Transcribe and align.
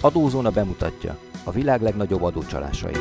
Adózóna 0.00 0.50
bemutatja 0.50 1.18
a 1.44 1.50
világ 1.50 1.82
legnagyobb 1.82 2.22
adócsalásait. 2.22 2.98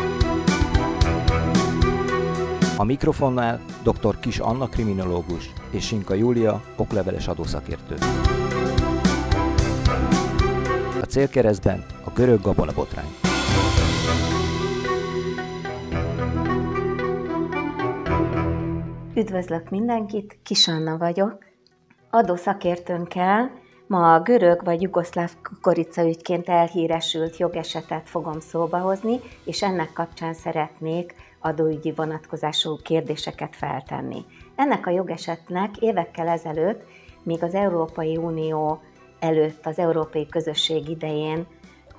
A 2.77 2.83
mikrofonnál 2.83 3.61
dr. 3.83 4.19
Kis 4.19 4.39
Anna 4.39 4.67
kriminológus 4.67 5.53
és 5.69 5.85
Sinka 5.85 6.13
Júlia 6.13 6.63
okleveles 6.75 7.27
adószakértő. 7.27 7.95
A 11.01 11.05
célkeresztben 11.07 11.85
a 12.03 12.09
görög 12.09 12.41
gabona 12.41 12.73
botrány. 12.73 13.15
Üdvözlök 19.15 19.69
mindenkit, 19.69 20.39
Kis 20.43 20.67
Anna 20.67 20.97
vagyok. 20.97 21.45
Adószakértőnkkel 22.09 23.51
Ma 23.87 24.13
a 24.13 24.19
görög 24.21 24.63
vagy 24.63 24.81
jugoszláv 24.81 25.31
ügyként 25.97 26.49
elhíresült 26.49 27.37
jogesetet 27.37 28.09
fogom 28.09 28.39
szóba 28.39 28.77
hozni, 28.77 29.19
és 29.45 29.63
ennek 29.63 29.93
kapcsán 29.93 30.33
szeretnék 30.33 31.15
adóügyi 31.39 31.91
vonatkozású 31.91 32.75
kérdéseket 32.83 33.55
feltenni. 33.55 34.25
Ennek 34.55 34.87
a 34.87 34.91
jogesetnek 34.91 35.77
évekkel 35.77 36.27
ezelőtt, 36.27 36.83
még 37.23 37.43
az 37.43 37.53
Európai 37.53 38.17
Unió 38.17 38.81
előtt, 39.19 39.65
az 39.65 39.79
Európai 39.79 40.27
Közösség 40.27 40.89
idején 40.89 41.45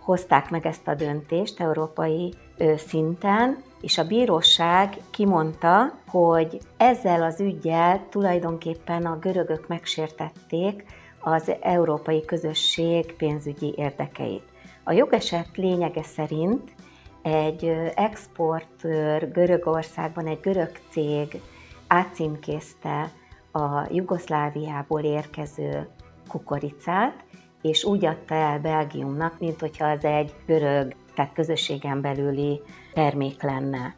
hozták 0.00 0.50
meg 0.50 0.66
ezt 0.66 0.89
a 0.89 0.95
döntést 0.95 1.61
európai 1.61 2.34
szinten, 2.77 3.62
és 3.80 3.98
a 3.98 4.06
bíróság 4.06 4.97
kimondta, 5.11 5.92
hogy 6.06 6.59
ezzel 6.77 7.23
az 7.23 7.41
ügyel 7.41 8.06
tulajdonképpen 8.11 9.06
a 9.06 9.19
görögök 9.19 9.69
megsértették 9.69 10.84
az 11.32 11.52
európai 11.60 12.24
közösség 12.24 13.14
pénzügyi 13.16 13.74
érdekeit. 13.76 14.44
A 14.84 14.92
jogeset 14.92 15.56
lényege 15.56 16.02
szerint 16.02 16.74
egy 17.22 17.64
exportőr 17.94 19.30
Görögországban, 19.32 20.26
egy 20.26 20.40
görög 20.40 20.70
cég 20.90 21.40
átcímkézte 21.86 23.10
a 23.52 23.86
Jugoszláviából 23.90 25.00
érkező 25.00 25.88
kukoricát, 26.28 27.24
és 27.62 27.84
úgy 27.84 28.04
adta 28.04 28.34
el 28.34 28.58
Belgiumnak, 28.58 29.38
mint 29.38 29.60
hogyha 29.60 29.86
az 29.86 30.04
egy 30.04 30.34
görög, 30.46 30.94
tehát 31.14 31.32
közösségen 31.32 32.00
belüli 32.00 32.60
termék 32.92 33.42
lenne. 33.42 33.94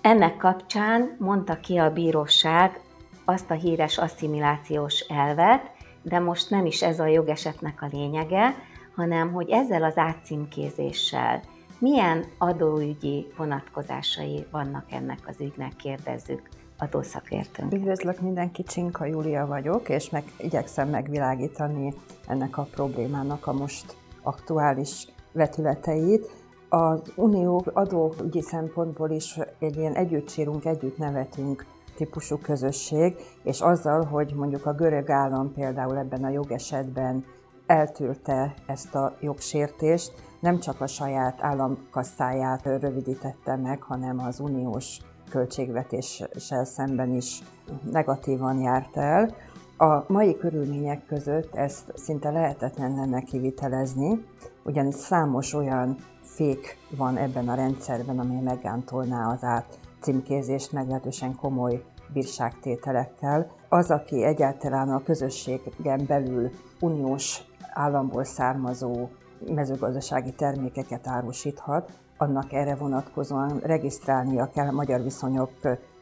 Ennek 0.00 0.36
kapcsán 0.36 1.16
mondta 1.18 1.60
ki 1.60 1.76
a 1.76 1.92
bíróság 1.92 2.80
azt 3.24 3.50
a 3.50 3.54
híres 3.54 3.98
asszimilációs 3.98 5.00
elvet, 5.00 5.75
de 6.08 6.18
most 6.18 6.50
nem 6.50 6.66
is 6.66 6.82
ez 6.82 7.00
a 7.00 7.06
jogesetnek 7.06 7.82
a 7.82 7.88
lényege, 7.92 8.54
hanem 8.94 9.32
hogy 9.32 9.50
ezzel 9.50 9.82
az 9.82 9.96
átcímkézéssel 9.96 11.40
milyen 11.78 12.24
adóügyi 12.38 13.26
vonatkozásai 13.36 14.46
vannak 14.50 14.92
ennek 14.92 15.18
az 15.26 15.40
ügynek, 15.40 15.76
kérdezzük 15.76 16.48
adószakértőnk. 16.78 17.72
Üdvözlök 17.72 18.20
mindenkit, 18.20 18.68
Csinka 18.68 19.04
Júlia 19.04 19.46
vagyok, 19.46 19.88
és 19.88 20.10
meg 20.10 20.24
igyekszem 20.38 20.88
megvilágítani 20.88 21.94
ennek 22.26 22.58
a 22.58 22.68
problémának 22.70 23.46
a 23.46 23.52
most 23.52 23.96
aktuális 24.22 25.06
vetületeit. 25.32 26.30
Az 26.68 27.12
unió 27.16 27.64
adóügyi 27.72 28.42
szempontból 28.42 29.10
is 29.10 29.38
egy 29.58 29.76
ilyen 29.76 29.94
együtt 29.94 30.28
sírunk, 30.28 30.64
együtt 30.64 30.98
nevetünk 30.98 31.66
típusú 31.96 32.38
közösség, 32.38 33.16
és 33.42 33.60
azzal, 33.60 34.04
hogy 34.04 34.32
mondjuk 34.34 34.66
a 34.66 34.72
görög 34.72 35.10
állam 35.10 35.52
például 35.52 35.98
ebben 35.98 36.24
a 36.24 36.28
jogesetben 36.28 37.24
eltűrte 37.66 38.54
ezt 38.66 38.94
a 38.94 39.16
jogsértést, 39.20 40.12
nem 40.40 40.60
csak 40.60 40.80
a 40.80 40.86
saját 40.86 41.42
államkasszáját 41.42 42.64
rövidítette 42.64 43.56
meg, 43.56 43.82
hanem 43.82 44.18
az 44.18 44.40
uniós 44.40 44.98
költségvetéssel 45.30 46.64
szemben 46.64 47.10
is 47.10 47.42
negatívan 47.90 48.60
járt 48.60 48.96
el. 48.96 49.34
A 49.78 50.12
mai 50.12 50.36
körülmények 50.36 51.06
között 51.06 51.54
ezt 51.54 51.92
szinte 51.94 52.30
lehetetlen 52.30 52.94
lenne 52.94 53.20
kivitelezni, 53.20 54.24
ugyanis 54.64 54.94
számos 54.94 55.52
olyan 55.52 55.96
fék 56.22 56.78
van 56.96 57.16
ebben 57.16 57.48
a 57.48 57.54
rendszerben, 57.54 58.18
ami 58.18 58.40
meggántolná 58.40 59.32
az 59.32 59.44
át 59.44 59.78
címkézést 60.00 60.72
meglehetősen 60.72 61.34
komoly 61.34 61.82
bírságtételekkel. 62.12 63.50
Az, 63.68 63.90
aki 63.90 64.24
egyáltalán 64.24 64.88
a 64.88 65.02
közösségen 65.02 66.04
belül 66.06 66.50
uniós 66.80 67.42
államból 67.72 68.24
származó 68.24 69.08
mezőgazdasági 69.54 70.32
termékeket 70.32 71.06
árusíthat, 71.06 71.90
annak 72.18 72.52
erre 72.52 72.74
vonatkozóan 72.74 73.60
regisztrálnia 73.62 74.50
kell 74.50 74.66
a 74.66 74.72
magyar 74.72 75.02
viszonyok 75.02 75.50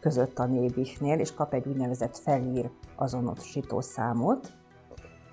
között 0.01 0.39
a 0.39 0.47
nébihnél, 0.47 1.19
és 1.19 1.35
kap 1.35 1.53
egy 1.53 1.67
úgynevezett 1.67 2.17
felír 2.17 2.71
azonosító 2.97 3.81
számot, 3.81 4.53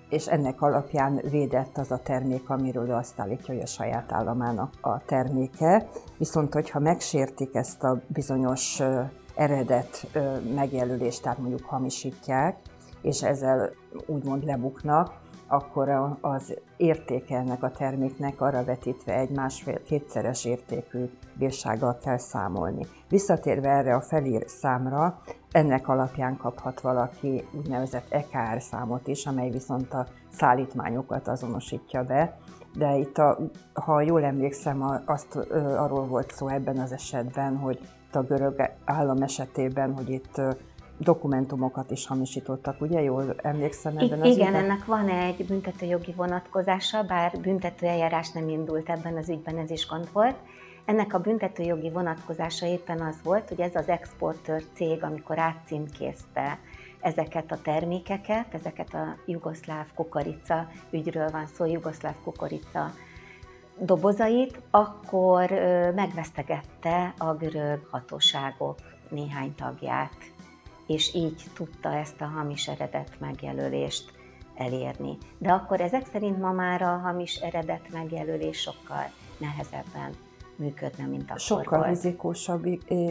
és 0.09 0.27
ennek 0.27 0.61
alapján 0.61 1.21
védett 1.29 1.77
az 1.77 1.91
a 1.91 1.97
termék, 1.97 2.49
amiről 2.49 2.87
ő 2.87 2.93
azt 2.93 3.19
állítja, 3.19 3.53
hogy 3.53 3.63
a 3.63 3.67
saját 3.67 4.11
államának 4.11 4.73
a 4.81 5.05
terméke. 5.05 5.87
Viszont, 6.17 6.53
hogyha 6.53 6.79
megsértik 6.79 7.55
ezt 7.55 7.83
a 7.83 8.01
bizonyos 8.07 8.81
eredet 9.41 10.07
megjelölést, 10.55 11.21
tehát 11.21 11.37
mondjuk 11.37 11.65
hamisítják, 11.65 12.57
és 13.01 13.23
ezzel 13.23 13.71
úgymond 14.05 14.43
lebuknak, 14.43 15.19
akkor 15.47 16.17
az 16.21 16.57
értéke 16.77 17.37
ennek 17.37 17.63
a 17.63 17.71
terméknek 17.71 18.41
arra 18.41 18.63
vetítve 18.63 19.13
egy 19.13 19.29
másfél-kétszeres 19.29 20.45
értékű 20.45 21.09
bírsággal 21.33 21.97
kell 21.97 22.17
számolni. 22.17 22.85
Visszatérve 23.09 23.69
erre 23.69 23.95
a 23.95 24.01
felír 24.01 24.43
számra, 24.47 25.19
ennek 25.51 25.87
alapján 25.87 26.37
kaphat 26.37 26.81
valaki 26.81 27.47
úgynevezett 27.57 28.11
EKR 28.11 28.61
számot 28.61 29.07
is, 29.07 29.25
amely 29.25 29.49
viszont 29.49 29.93
a 29.93 30.07
szállítmányokat 30.31 31.27
azonosítja 31.27 32.03
be, 32.03 32.37
de 32.73 32.97
itt, 32.97 33.17
a, 33.17 33.37
ha 33.73 34.01
jól 34.01 34.23
emlékszem, 34.23 35.01
azt 35.05 35.35
arról 35.77 36.05
volt 36.05 36.31
szó 36.31 36.47
ebben 36.47 36.77
az 36.77 36.91
esetben, 36.91 37.57
hogy 37.57 37.79
a 38.11 38.21
görög 38.21 38.69
állam 38.85 39.21
esetében, 39.21 39.93
hogy 39.93 40.09
itt 40.09 40.41
dokumentumokat 40.97 41.91
is 41.91 42.07
hamisítottak, 42.07 42.81
ugye? 42.81 43.01
Jól 43.01 43.35
emlékszem 43.37 43.97
ebben 43.97 44.21
az 44.21 44.27
Igen, 44.27 44.47
ügyben? 44.47 44.63
ennek 44.63 44.85
van 44.85 45.09
egy 45.09 45.45
büntetőjogi 45.45 46.13
vonatkozása, 46.15 47.03
bár 47.03 47.39
büntetőeljárás 47.41 48.31
nem 48.31 48.49
indult 48.49 48.89
ebben 48.89 49.17
az 49.17 49.29
ügyben, 49.29 49.57
ez 49.57 49.69
is 49.69 49.87
gond 49.87 50.09
volt. 50.13 50.35
Ennek 50.85 51.13
a 51.13 51.19
büntetőjogi 51.19 51.89
vonatkozása 51.89 52.65
éppen 52.65 53.01
az 53.01 53.15
volt, 53.23 53.49
hogy 53.49 53.59
ez 53.59 53.75
az 53.75 53.87
exportőr 53.87 54.63
cég, 54.73 55.03
amikor 55.03 55.39
átcímkézte 55.39 56.59
ezeket 57.01 57.51
a 57.51 57.61
termékeket, 57.61 58.53
ezeket 58.53 58.93
a 58.93 59.15
jugoszláv 59.25 59.85
kukorica 59.95 60.67
ügyről 60.91 61.29
van 61.29 61.45
szó, 61.45 61.65
jugoszláv 61.65 62.15
kukorica 62.23 62.91
dobozait, 63.79 64.61
akkor 64.71 65.49
megvesztegette 65.95 67.13
a 67.17 67.33
görög 67.33 67.87
hatóságok 67.91 68.77
néhány 69.09 69.55
tagját, 69.55 70.17
és 70.87 71.13
így 71.13 71.43
tudta 71.53 71.93
ezt 71.93 72.21
a 72.21 72.25
hamis 72.25 72.67
eredet 72.67 73.19
megjelölést 73.19 74.11
elérni. 74.55 75.17
De 75.37 75.51
akkor 75.51 75.81
ezek 75.81 76.05
szerint 76.05 76.39
ma 76.39 76.51
már 76.51 76.81
a 76.81 76.97
hamis 76.97 77.35
eredet 77.35 77.91
megjelölés 77.91 78.59
sokkal 78.59 79.11
nehezebben 79.37 80.15
működne, 80.61 81.05
mint 81.05 81.23
akkor 81.23 81.39
Sokkal 81.39 81.79
volt. 81.79 81.89
rizikósabb, 81.89 82.65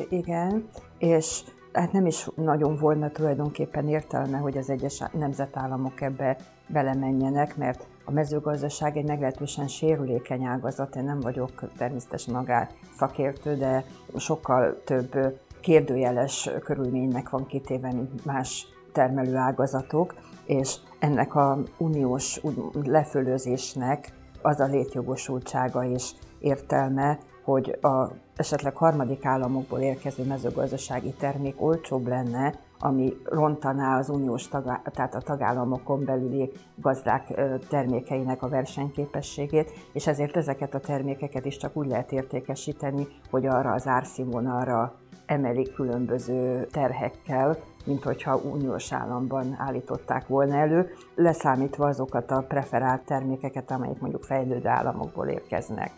igen, 0.08 0.68
és 0.98 1.42
hát 1.72 1.92
nem 1.92 2.06
is 2.06 2.28
nagyon 2.34 2.76
volna 2.76 3.10
tulajdonképpen 3.10 3.88
értelme, 3.88 4.38
hogy 4.38 4.58
az 4.58 4.70
egyes 4.70 5.02
nemzetállamok 5.12 6.00
ebbe 6.00 6.36
belemenjenek, 6.66 7.56
mert 7.56 7.86
a 8.04 8.10
mezőgazdaság 8.10 8.96
egy 8.96 9.06
meglehetősen 9.06 9.68
sérülékeny 9.68 10.44
ágazat, 10.44 10.96
én 10.96 11.04
nem 11.04 11.20
vagyok 11.20 11.70
természetesen 11.76 12.34
magár 12.34 12.68
szakértő, 12.96 13.56
de 13.56 13.84
sokkal 14.16 14.82
több 14.84 15.38
kérdőjeles 15.60 16.50
körülménynek 16.64 17.30
van 17.30 17.46
kitéve, 17.46 17.92
mint 17.92 18.24
más 18.24 18.66
termelő 18.92 19.36
ágazatok, 19.36 20.14
és 20.44 20.76
ennek 20.98 21.34
a 21.34 21.58
uniós 21.78 22.40
lefölözésnek 22.84 24.12
az 24.42 24.60
a 24.60 24.66
létjogosultsága 24.66 25.84
és 25.84 26.12
értelme, 26.38 27.18
hogy 27.44 27.78
a 27.82 28.10
esetleg 28.36 28.76
harmadik 28.76 29.24
államokból 29.24 29.78
érkező 29.78 30.24
mezőgazdasági 30.24 31.12
termék 31.18 31.62
olcsóbb 31.62 32.06
lenne, 32.06 32.54
ami 32.78 33.16
rontaná 33.24 33.98
az 33.98 34.08
uniós 34.08 34.48
tagá- 34.48 34.92
tehát 34.94 35.14
a 35.14 35.20
tagállamokon 35.20 36.04
belüli 36.04 36.52
gazdák 36.76 37.40
termékeinek 37.68 38.42
a 38.42 38.48
versenyképességét, 38.48 39.70
és 39.92 40.06
ezért 40.06 40.36
ezeket 40.36 40.74
a 40.74 40.80
termékeket 40.80 41.44
is 41.44 41.56
csak 41.56 41.76
úgy 41.76 41.86
lehet 41.86 42.12
értékesíteni, 42.12 43.06
hogy 43.30 43.46
arra 43.46 43.72
az 43.72 43.86
árszínvonalra 43.86 44.94
emelik 45.26 45.74
különböző 45.74 46.66
terhekkel, 46.66 47.58
mint 47.84 48.02
hogyha 48.02 48.36
uniós 48.36 48.92
államban 48.92 49.54
állították 49.58 50.26
volna 50.26 50.54
elő, 50.54 50.90
leszámítva 51.14 51.86
azokat 51.86 52.30
a 52.30 52.44
preferált 52.48 53.04
termékeket, 53.04 53.70
amelyek 53.70 54.00
mondjuk 54.00 54.24
fejlődő 54.24 54.68
államokból 54.68 55.26
érkeznek. 55.26 55.92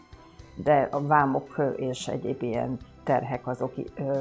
De 0.54 0.88
a 0.90 1.06
vámok 1.06 1.62
és 1.76 2.08
egyéb 2.08 2.42
ilyen 2.42 2.78
terhek 3.04 3.46
azok 3.46 3.74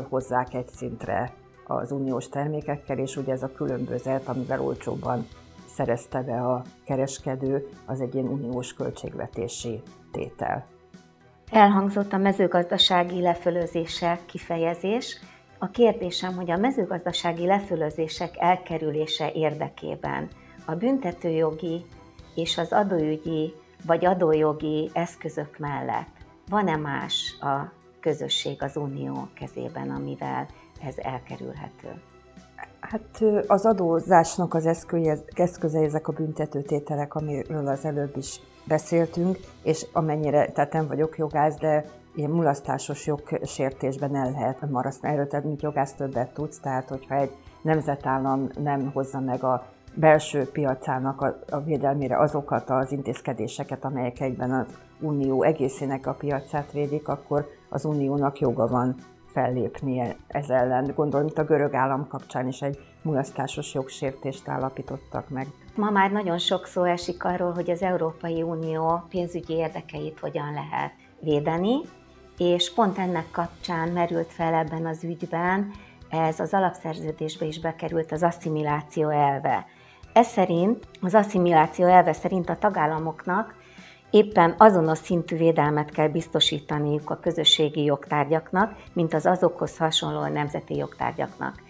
hozzák 0.09 0.53
egy 0.53 0.67
szintre 0.67 1.33
az 1.67 1.91
uniós 1.91 2.29
termékekkel, 2.29 2.97
és 2.97 3.17
ugye 3.17 3.31
ez 3.31 3.43
a 3.43 3.51
különbözet, 3.51 4.27
amivel 4.27 4.61
olcsóbban 4.61 5.27
szerezte 5.67 6.21
be 6.21 6.41
a 6.41 6.61
kereskedő, 6.85 7.67
az 7.85 8.01
egy 8.01 8.15
ilyen 8.15 8.27
uniós 8.27 8.73
költségvetési 8.73 9.81
tétel. 10.11 10.65
Elhangzott 11.51 12.13
a 12.13 12.17
mezőgazdasági 12.17 13.21
lefölözések 13.21 14.25
kifejezés. 14.25 15.19
A 15.59 15.69
kérdésem, 15.69 16.35
hogy 16.35 16.51
a 16.51 16.57
mezőgazdasági 16.57 17.45
lefölözések 17.45 18.35
elkerülése 18.37 19.31
érdekében 19.31 20.27
a 20.65 20.75
büntetőjogi 20.75 21.85
és 22.35 22.57
az 22.57 22.71
adóügyi 22.71 23.53
vagy 23.85 24.05
adójogi 24.05 24.89
eszközök 24.93 25.57
mellett 25.57 26.20
van-e 26.51 26.75
más 26.75 27.37
a 27.41 27.71
közösség 27.99 28.63
az 28.63 28.75
unió 28.75 29.27
kezében, 29.33 29.89
amivel 29.89 30.47
ez 30.87 30.97
elkerülhető? 30.97 32.01
Hát 32.79 33.23
az 33.47 33.65
adózásnak 33.65 34.53
az 34.53 34.65
eszköze, 34.65 35.17
eszköze 35.35 35.79
ezek 35.79 36.07
a 36.07 36.11
büntetőtételek, 36.11 37.15
amiről 37.15 37.67
az 37.67 37.85
előbb 37.85 38.17
is 38.17 38.39
beszéltünk, 38.63 39.37
és 39.63 39.85
amennyire, 39.91 40.51
tehát 40.51 40.73
nem 40.73 40.87
vagyok 40.87 41.17
jogász, 41.17 41.55
de 41.55 41.85
ilyen 42.15 42.29
mulasztásos 42.29 43.05
jogsértésben 43.05 44.15
el 44.15 44.31
lehet 44.31 44.69
marasztani. 44.69 45.13
Erről 45.13 45.27
tehát, 45.27 45.45
mint 45.45 45.61
jogász 45.61 45.93
többet 45.93 46.33
tudsz, 46.33 46.59
tehát 46.59 46.89
hogyha 46.89 47.15
egy 47.15 47.31
nemzetállam 47.61 48.47
nem 48.57 48.91
hozza 48.93 49.19
meg 49.19 49.43
a 49.43 49.65
belső 49.93 50.49
piacának 50.51 51.21
a, 51.21 51.39
a 51.49 51.59
védelmére 51.59 52.19
azokat 52.19 52.69
az 52.69 52.91
intézkedéseket, 52.91 53.85
amelyek 53.85 54.19
egyben 54.19 54.51
az 54.51 54.67
unió 54.99 55.43
egészének 55.43 56.07
a 56.07 56.13
piacát 56.13 56.71
védik, 56.71 57.07
akkor 57.07 57.47
az 57.69 57.85
uniónak 57.85 58.39
joga 58.39 58.67
van 58.67 58.95
fellépnie 59.25 60.15
ez 60.27 60.49
ellen. 60.49 60.91
Gondolom, 60.95 61.27
itt 61.27 61.37
a 61.37 61.43
görög 61.43 61.73
állam 61.73 62.07
kapcsán 62.07 62.47
is 62.47 62.61
egy 62.61 62.79
mulasztásos 63.01 63.73
jogsértést 63.73 64.47
állapítottak 64.47 65.29
meg. 65.29 65.47
Ma 65.75 65.89
már 65.89 66.11
nagyon 66.11 66.37
sok 66.37 66.65
szó 66.65 66.83
esik 66.83 67.23
arról, 67.23 67.51
hogy 67.51 67.69
az 67.69 67.81
Európai 67.81 68.41
Unió 68.41 69.03
pénzügyi 69.09 69.53
érdekeit 69.53 70.19
hogyan 70.19 70.53
lehet 70.53 70.91
védeni, 71.19 71.75
és 72.37 72.73
pont 72.73 72.97
ennek 72.97 73.31
kapcsán 73.31 73.89
merült 73.89 74.31
fel 74.31 74.53
ebben 74.53 74.85
az 74.85 75.03
ügyben, 75.03 75.71
ez 76.09 76.39
az 76.39 76.53
alapszerződésbe 76.53 77.45
is 77.45 77.59
bekerült 77.59 78.11
az 78.11 78.23
asszimiláció 78.23 79.09
elve. 79.09 79.65
Ez 80.13 80.27
szerint, 80.27 80.87
az 81.01 81.13
asszimiláció 81.13 81.85
elve 81.85 82.13
szerint 82.13 82.49
a 82.49 82.57
tagállamoknak 82.57 83.55
éppen 84.09 84.55
azonos 84.57 84.97
szintű 84.97 85.37
védelmet 85.37 85.89
kell 85.89 86.07
biztosítaniuk 86.07 87.09
a 87.09 87.19
közösségi 87.19 87.83
jogtárgyaknak, 87.83 88.75
mint 88.93 89.13
az 89.13 89.25
azokhoz 89.25 89.77
hasonló 89.77 90.25
nemzeti 90.25 90.75
jogtárgyaknak. 90.75 91.61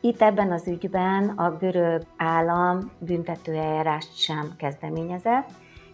Itt 0.00 0.22
ebben 0.22 0.52
az 0.52 0.68
ügyben 0.68 1.28
a 1.28 1.56
görög 1.56 2.02
állam 2.16 2.90
büntetőeljárást 2.98 4.18
sem 4.18 4.54
kezdeményezett, 4.56 5.48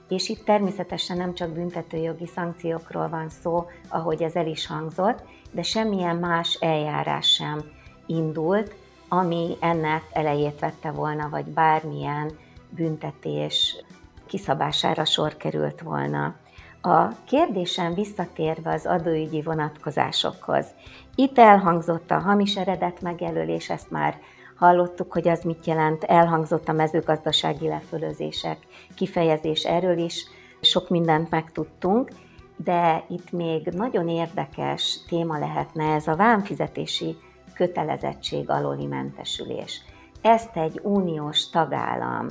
és 0.09 0.29
itt 0.29 0.45
természetesen 0.45 1.17
nem 1.17 1.35
csak 1.35 1.51
büntetőjogi 1.51 2.27
szankciókról 2.27 3.09
van 3.09 3.29
szó, 3.29 3.67
ahogy 3.89 4.23
ez 4.23 4.35
el 4.35 4.47
is 4.47 4.67
hangzott, 4.67 5.23
de 5.53 5.63
semmilyen 5.63 6.17
más 6.17 6.59
eljárás 6.61 7.27
sem 7.27 7.61
indult, 8.07 8.75
ami 9.09 9.57
ennek 9.61 10.03
elejét 10.13 10.59
vette 10.61 10.91
volna, 10.91 11.29
vagy 11.29 11.45
bármilyen 11.45 12.31
büntetés 12.71 13.85
kiszabására 14.27 15.05
sor 15.05 15.37
került 15.37 15.81
volna. 15.81 16.35
A 16.81 17.09
kérdésem 17.25 17.95
visszatérve 17.95 18.73
az 18.73 18.87
adóügyi 18.87 19.43
vonatkozásokhoz. 19.43 20.67
Itt 21.15 21.39
elhangzott 21.39 22.11
a 22.11 22.19
hamis 22.19 22.57
eredet 22.57 23.01
megjelölés, 23.01 23.71
ezt 23.71 23.91
már 23.91 24.19
hallottuk, 24.57 25.13
hogy 25.13 25.29
az 25.29 25.43
mit 25.43 25.67
jelent, 25.67 26.05
elhangzott 26.05 26.69
a 26.69 26.73
mezőgazdasági 26.73 27.69
lefölözések 27.69 28.59
kifejezés, 28.95 29.65
erről 29.65 29.99
is 29.99 30.25
sok 30.61 30.89
mindent 30.89 31.31
megtudtunk, 31.31 32.11
de 32.57 33.05
itt 33.09 33.33
még 33.33 33.67
nagyon 33.67 34.09
érdekes 34.09 34.99
téma 35.09 35.39
lehetne 35.39 35.95
ez 35.95 36.07
a 36.07 36.17
vámfizetési 36.17 37.17
kötelezettség 37.57 38.51
aloli 38.51 38.87
mentesülés. 38.87 39.81
Ezt 40.23 40.57
egy 40.57 40.81
uniós 40.83 41.51
tagállam 41.51 42.27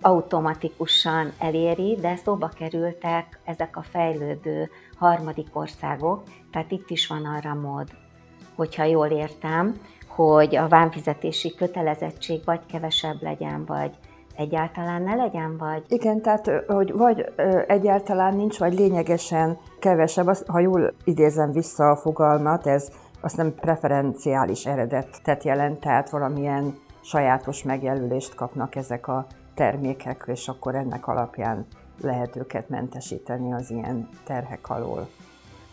automatikusan 0.00 1.32
eléri, 1.38 1.98
de 2.00 2.16
szóba 2.16 2.48
kerültek 2.48 3.40
ezek 3.44 3.76
a 3.76 3.82
fejlődő 3.82 4.70
harmadik 4.98 5.48
országok, 5.52 6.22
tehát 6.52 6.70
itt 6.70 6.90
is 6.90 7.06
van 7.06 7.24
arra 7.24 7.54
mód, 7.54 7.88
hogyha 8.56 8.84
jól 8.84 9.06
értem, 9.06 9.80
hogy 10.08 10.56
a 10.56 10.68
vámfizetési 10.68 11.54
kötelezettség 11.54 12.40
vagy 12.44 12.60
kevesebb 12.66 13.22
legyen, 13.22 13.64
vagy 13.64 13.90
egyáltalán 14.36 15.02
ne 15.02 15.14
legyen, 15.14 15.56
vagy... 15.56 15.82
Igen, 15.88 16.22
tehát 16.22 16.50
hogy 16.66 16.92
vagy 16.92 17.24
egyáltalán 17.66 18.34
nincs, 18.34 18.58
vagy 18.58 18.74
lényegesen 18.74 19.58
kevesebb, 19.78 20.26
ha 20.46 20.58
jól 20.58 20.92
idézem 21.04 21.52
vissza 21.52 21.90
a 21.90 21.96
fogalmat, 21.96 22.66
ez 22.66 22.88
azt 23.24 23.36
nem 23.36 23.54
preferenciális 23.54 24.66
eredetet 24.66 25.44
jelent, 25.44 25.80
tehát 25.80 26.10
valamilyen 26.10 26.78
sajátos 27.00 27.62
megjelölést 27.62 28.34
kapnak 28.34 28.74
ezek 28.74 29.08
a 29.08 29.26
termékek, 29.54 30.24
és 30.26 30.48
akkor 30.48 30.74
ennek 30.74 31.06
alapján 31.06 31.66
lehet 32.00 32.36
őket 32.36 32.68
mentesíteni 32.68 33.52
az 33.52 33.70
ilyen 33.70 34.08
terhek 34.24 34.70
alól. 34.70 35.08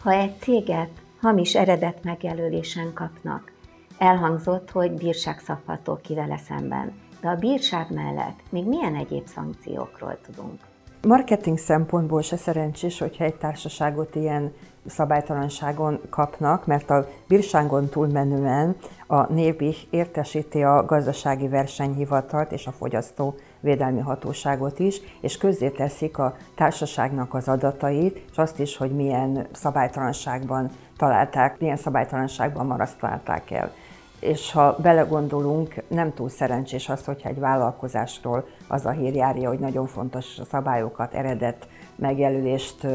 Ha 0.03 0.12
egy 0.12 0.39
céget 0.39 0.89
hamis 1.21 1.56
eredet 1.56 2.03
megjelölésen 2.03 2.94
kapnak, 2.94 3.51
elhangzott, 3.98 4.71
hogy 4.71 4.92
bírság 4.92 5.39
szabható 5.39 6.00
ki 6.03 6.13
vele 6.13 6.38
szemben. 6.38 6.94
De 7.21 7.30
a 7.30 7.36
bírság 7.36 7.94
mellett 7.94 8.39
még 8.50 8.68
milyen 8.68 8.95
egyéb 8.95 9.27
szankciókról 9.27 10.18
tudunk? 10.21 10.59
Marketing 11.07 11.57
szempontból 11.57 12.21
se 12.21 12.38
szerencsés, 12.38 13.00
hogyha 13.00 13.24
egy 13.24 13.36
társaságot 13.36 14.15
ilyen 14.15 14.53
szabálytalanságon 14.86 16.00
kapnak, 16.09 16.65
mert 16.65 16.89
a 16.89 17.07
bírságon 17.27 17.89
túlmenően 17.89 18.75
a 19.07 19.33
névi 19.33 19.75
értesíti 19.89 20.63
a 20.63 20.86
gazdasági 20.86 21.48
versenyhivatalt 21.48 22.51
és 22.51 22.67
a 22.67 22.72
fogyasztó 22.72 23.36
védelmi 23.60 24.00
hatóságot 24.00 24.79
is, 24.79 25.01
és 25.22 25.38
közzéteszik 25.38 26.17
a 26.17 26.36
társaságnak 26.55 27.34
az 27.34 27.48
adatait, 27.48 28.22
és 28.31 28.38
azt 28.38 28.60
is, 28.60 28.77
hogy 28.77 28.91
milyen 28.91 29.48
szabálytalanságban 29.51 30.72
találták, 30.98 31.60
milyen 31.60 31.77
szabálytalanságban 31.77 32.65
marasztalták 32.65 33.51
el. 33.51 33.72
És 34.21 34.51
ha 34.51 34.75
belegondolunk, 34.81 35.83
nem 35.87 36.13
túl 36.13 36.29
szerencsés 36.29 36.89
az, 36.89 37.05
hogyha 37.05 37.29
egy 37.29 37.39
vállalkozásról 37.39 38.47
az 38.67 38.85
a 38.85 38.89
hír 38.89 39.15
járja, 39.15 39.49
hogy 39.49 39.59
nagyon 39.59 39.87
fontos 39.87 40.39
szabályokat, 40.49 41.13
eredet 41.13 41.67
megjelölést, 41.95 42.87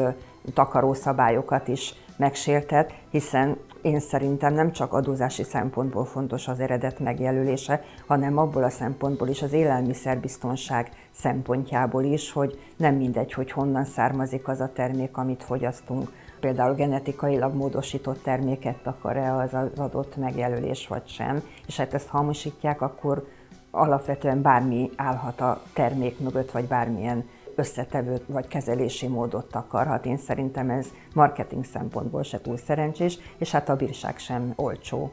takaró 0.55 0.95
szabályokat 0.95 1.69
is 1.69 1.95
megsértett, 2.17 2.93
hiszen 3.11 3.57
én 3.83 4.01
szerintem 4.01 4.55
nem 4.55 4.73
csak 4.73 4.93
adózási 4.93 5.43
szempontból 5.43 6.05
fontos 6.05 6.49
az 6.49 6.61
eredet 6.61 6.99
megjelölése, 6.99 7.83
hanem 8.07 8.39
abból 8.39 8.65
a 8.65 8.71
szempontból 8.71 9.29
is, 9.29 9.43
az 9.43 9.53
élelmiszerbiztonság 9.53 10.91
szempontjából 11.13 12.05
is, 12.05 12.33
hogy 12.33 12.61
nem 12.77 12.95
mindegy, 12.95 13.33
hogy 13.33 13.51
honnan 13.51 13.85
származik 13.85 14.49
az 14.49 14.61
a 14.61 14.73
termék, 14.75 15.17
amit 15.17 15.43
fogyasztunk. 15.43 16.11
Például 16.41 16.75
genetikailag 16.75 17.55
módosított 17.55 18.23
terméket 18.23 18.87
akar-e 18.87 19.35
az 19.35 19.55
az 19.55 19.79
adott 19.79 20.17
megjelölés 20.17 20.87
vagy 20.87 21.07
sem, 21.09 21.43
és 21.67 21.77
hát 21.77 21.95
ezt 21.95 22.09
hamisítják, 22.09 22.81
akkor 22.81 23.27
alapvetően 23.71 24.43
bármi 24.43 24.91
állhat 24.97 25.41
a 25.41 25.63
termék 25.73 26.19
mögött, 26.19 26.51
vagy 26.51 26.65
bármilyen 26.65 27.25
összetevőt 27.55 28.25
vagy 28.27 28.49
kezelési 28.49 29.07
módot 29.07 29.55
akarhat. 29.55 30.07
Én 30.07 30.19
szerintem 30.19 30.71
ez 30.71 30.87
marketing 31.15 31.65
szempontból 31.65 32.23
se 32.23 32.41
túl 32.41 32.57
szerencsés, 32.57 33.19
és 33.39 33.51
hát 33.51 33.69
a 33.69 33.77
bírság 33.77 34.19
sem 34.19 34.53
olcsó. 34.57 35.11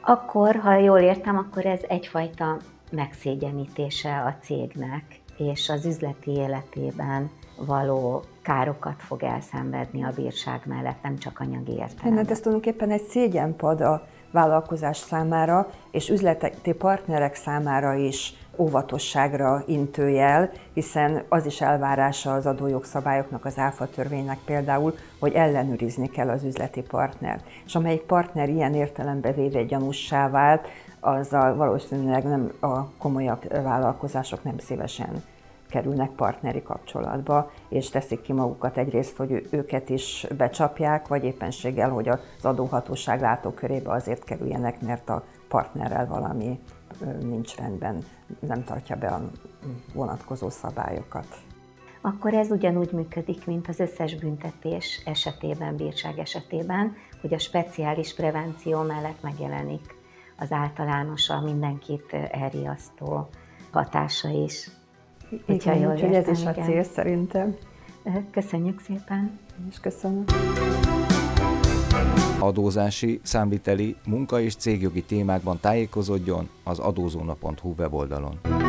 Akkor, 0.00 0.56
ha 0.56 0.74
jól 0.74 0.98
értem, 0.98 1.36
akkor 1.36 1.66
ez 1.66 1.80
egyfajta 1.88 2.56
megszégyenítése 2.90 4.18
a 4.18 4.36
cégnek, 4.42 5.04
és 5.36 5.68
az 5.68 5.86
üzleti 5.86 6.30
életében 6.30 7.30
való 7.66 8.22
károkat 8.42 9.02
fog 9.02 9.22
elszenvedni 9.22 10.04
a 10.04 10.12
bírság 10.16 10.60
mellett, 10.64 11.02
nem 11.02 11.18
csak 11.18 11.40
anyagi 11.40 11.72
értelemben. 11.72 12.16
Hát 12.16 12.30
ez 12.30 12.40
tulajdonképpen 12.40 12.90
egy 12.90 13.02
szégyenpad 13.02 13.80
a 13.80 14.06
vállalkozás 14.30 14.96
számára 14.96 15.70
és 15.90 16.08
üzleti 16.08 16.72
partnerek 16.72 17.34
számára 17.34 17.94
is 17.94 18.34
óvatosságra 18.56 19.62
intőjel, 19.66 20.50
hiszen 20.74 21.22
az 21.28 21.46
is 21.46 21.60
elvárása 21.60 22.34
az 22.34 22.46
adójogszabályoknak, 22.46 23.44
az 23.44 23.58
áfa 23.58 23.88
törvénynek 23.88 24.38
például, 24.44 24.94
hogy 25.18 25.32
ellenőrizni 25.32 26.08
kell 26.08 26.28
az 26.28 26.44
üzleti 26.44 26.82
partner. 26.82 27.40
És 27.64 27.74
amelyik 27.74 28.02
partner 28.02 28.48
ilyen 28.48 28.74
értelembe 28.74 29.32
véve 29.32 29.62
gyanússá 29.62 30.30
vált, 30.30 30.66
azzal 31.00 31.54
valószínűleg 31.54 32.24
nem 32.24 32.52
a 32.60 32.84
komolyabb 32.98 33.62
vállalkozások 33.62 34.42
nem 34.42 34.58
szívesen 34.58 35.22
kerülnek 35.72 36.10
partneri 36.10 36.62
kapcsolatba, 36.62 37.50
és 37.68 37.88
teszik 37.88 38.20
ki 38.20 38.32
magukat 38.32 38.76
egyrészt, 38.76 39.16
hogy 39.16 39.48
őket 39.50 39.88
is 39.88 40.26
becsapják, 40.36 41.08
vagy 41.08 41.24
éppenséggel, 41.24 41.90
hogy 41.90 42.08
az 42.08 42.18
adóhatóság 42.42 43.20
látókörébe 43.20 43.90
azért 43.90 44.24
kerüljenek, 44.24 44.80
mert 44.80 45.08
a 45.08 45.24
partnerrel 45.48 46.06
valami 46.06 46.58
nincs 47.20 47.56
rendben, 47.56 48.04
nem 48.40 48.64
tartja 48.64 48.96
be 48.96 49.06
a 49.06 49.20
vonatkozó 49.94 50.48
szabályokat. 50.48 51.26
Akkor 52.00 52.34
ez 52.34 52.50
ugyanúgy 52.50 52.92
működik, 52.92 53.46
mint 53.46 53.68
az 53.68 53.80
összes 53.80 54.14
büntetés 54.14 55.02
esetében, 55.04 55.76
bírság 55.76 56.18
esetében, 56.18 56.96
hogy 57.20 57.34
a 57.34 57.38
speciális 57.38 58.14
prevenció 58.14 58.82
mellett 58.82 59.22
megjelenik 59.22 59.94
az 60.38 60.52
általános, 60.52 61.28
a 61.28 61.40
mindenkit 61.40 62.12
elriasztó 62.30 63.28
hatása 63.70 64.28
is. 64.28 64.70
Igen, 65.46 65.78
jól 65.78 65.92
úgyhogy 65.92 66.14
ez 66.14 66.28
is 66.28 66.44
a 66.44 66.52
cél 66.52 66.82
szerintem. 66.82 67.56
Köszönjük 68.30 68.80
szépen. 68.80 69.38
És 69.70 69.80
köszönöm. 69.80 70.24
Adózási, 72.38 73.20
számviteli, 73.22 73.96
munka 74.06 74.40
és 74.40 74.54
cégjogi 74.56 75.02
témákban 75.02 75.58
tájékozódjon 75.60 76.48
az 76.64 76.78
adózóna.hu 76.78 77.74
weboldalon. 77.78 78.61